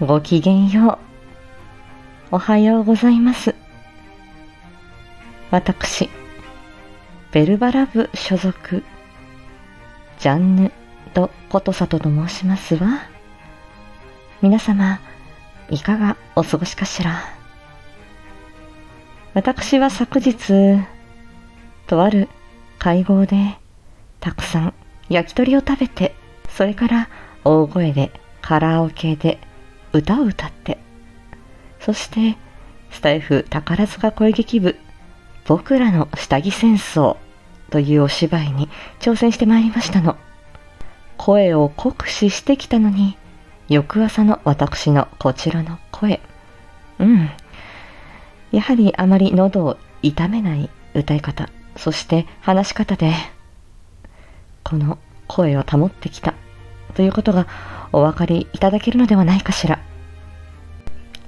[0.00, 0.98] ごきげんよ
[2.32, 2.34] う。
[2.34, 3.54] おはようございます。
[5.52, 6.10] 私、
[7.30, 8.82] ベルバラ部所属、
[10.18, 10.72] ジャンヌ・
[11.14, 13.02] ド・コトサトと申しますわ。
[14.42, 14.98] 皆様、
[15.70, 17.22] いかがお過ごしかしら？
[19.32, 20.84] 私は昨日、
[21.86, 22.28] とある
[22.80, 23.58] 会合で、
[24.18, 24.74] たくさん
[25.08, 26.16] 焼き鳥を食べて、
[26.48, 27.08] それから
[27.44, 28.10] 大声で
[28.42, 29.38] カラオケで
[29.94, 30.78] 歌を歌って、
[31.80, 32.36] そして
[32.90, 34.76] スタイフ宝塚声劇部
[35.46, 37.16] 僕らの下着戦争
[37.70, 38.68] というお芝居に
[39.00, 40.16] 挑戦してまいりましたの。
[41.16, 43.16] 声を酷使してきたのに、
[43.68, 46.20] 翌朝の私のこちらの声。
[46.98, 47.30] うん。
[48.52, 53.12] やはりあまり喉を痛めない歌い方、そして話し方で、
[54.62, 56.34] この声を保ってきた
[56.94, 57.46] ということが
[57.94, 59.78] お分かりいただけるのではないかしら。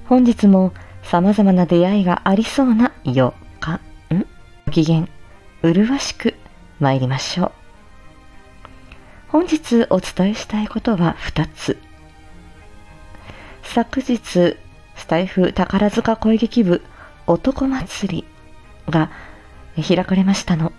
[0.05, 3.79] 本日も様々な出会いがありそうな4日、
[4.13, 4.27] ん？
[4.65, 5.07] ご機嫌、
[5.61, 6.35] 麗しく
[6.81, 7.51] 参りましょう。
[9.29, 11.77] 本日お伝えしたいことは2つ。
[13.63, 14.57] 昨日、
[14.95, 16.81] スタイフ宝塚声劇部
[17.27, 18.25] 男祭り
[18.91, 19.09] が
[19.75, 20.73] 開かれましたの。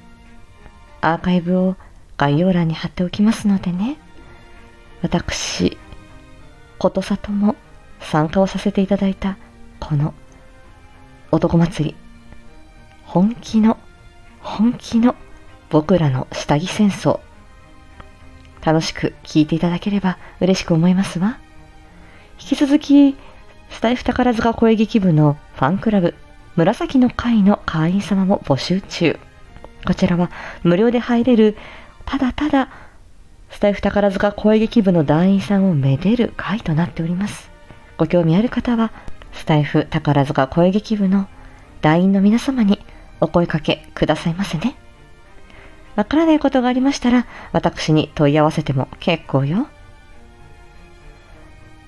[1.00, 1.76] アーカイブを
[2.18, 3.96] 概要欄に貼っておきますのでね。
[5.02, 5.78] 私、
[6.78, 7.56] ことさとも
[8.00, 9.36] 参加をさせていただいた
[9.80, 10.14] この
[11.30, 11.96] 男祭り。
[13.04, 13.78] 本気の、
[14.40, 15.14] 本気の
[15.70, 17.20] 僕らの下着戦争。
[18.64, 21.38] 楽しく聞いていただければ嬉しく思いますわ。
[22.40, 23.16] 引き続き、
[23.70, 26.14] スタイフ宝塚声劇部のファンクラブ、
[26.56, 29.18] 紫の会の会員様も募集中。
[29.86, 30.30] こちらは
[30.62, 31.56] 無料で入れる、
[32.04, 32.68] ただただ、
[33.50, 37.50] スタイフ宝塚声劇部の団員さんをめでる会となっております。
[37.96, 38.92] ご興味ある方は、
[39.32, 41.28] スタイフ宝塚声劇部の
[41.80, 42.78] 団員の皆様に
[43.20, 44.76] お声かけくださいませね。
[45.96, 49.66] わからないことがありましたら、私に問い合わせても結構よ。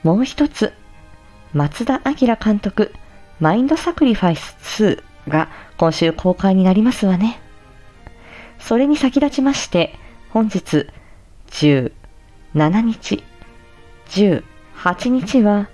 [0.02, 0.72] もう一つ、
[1.52, 2.92] 松田明監督、
[3.38, 7.40] マインドサクリファイス2が今週公開になりますわね。
[8.58, 9.94] それに先立ちまして、
[10.30, 10.88] 本日
[11.50, 13.22] 17日、
[14.08, 15.68] 18日は、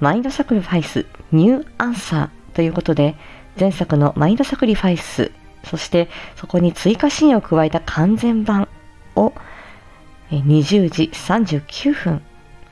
[0.00, 3.14] マインドサクリファイスニューアンサーということで、
[3.58, 5.32] 前作のマインドサクリファイス、
[5.64, 8.68] そしてそこに追加シーンを加えた完全版
[9.14, 9.32] を
[10.30, 12.22] 20時39分、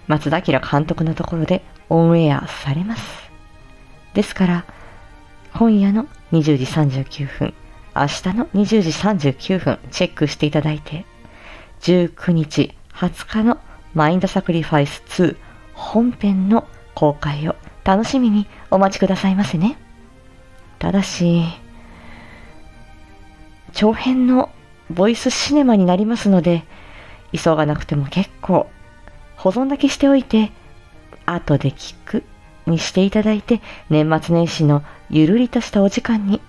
[0.07, 3.31] 松田明監督のところでオンエアされます。
[4.15, 4.65] ですから、
[5.55, 7.55] 今夜の20時39分、
[7.95, 11.05] 明日の20時39分、チェックしていただいて、
[11.85, 13.59] 19日、20日の
[13.93, 15.37] マインドサクリファイス2
[15.75, 19.77] 本編の公開を楽しみにお待ちくださいませね。
[20.79, 21.45] ただし、
[23.75, 24.49] 長編の
[24.91, 26.65] ボイスシネマになりますので、
[27.33, 28.67] 急がなくても結構、
[29.37, 30.53] 保存だけしておいて、
[31.27, 32.25] 後で聞く
[32.65, 36.41] にしていただいて、年末年始のゆるりとしたお時間に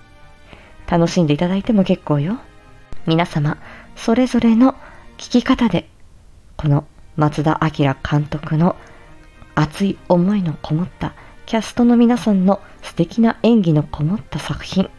[0.88, 2.38] 楽しんでいただいても結構よ。
[3.04, 3.58] 皆様、
[3.96, 4.74] それぞれの
[5.18, 5.88] 聞き方で、
[6.56, 8.76] この松田明監督の
[9.54, 11.14] 熱い思いのこもった
[11.46, 14.90] キャストの皆さんの素敵な演技のこもった作品、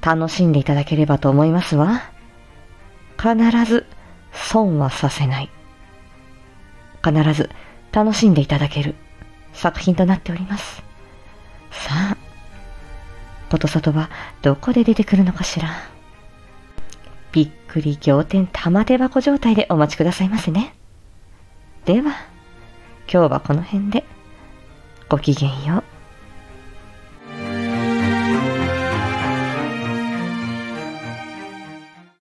[0.00, 2.02] 楽しんでいただければと思いますわ。
[3.18, 3.36] 必
[3.66, 3.86] ず
[4.32, 5.50] 損はさせない。
[7.04, 7.50] 必ず
[7.92, 8.94] 楽しんでいただける
[9.52, 10.82] 作品となっております。
[11.70, 12.16] さあ、
[13.50, 14.08] ことさとは
[14.40, 15.89] どこで出てくるのかしら。
[17.32, 20.74] びっくり仰天玉手箱状態でお待ちくださいませね。
[21.84, 22.12] では、
[23.12, 24.04] 今日はこの辺で
[25.08, 25.89] ごきげんよう。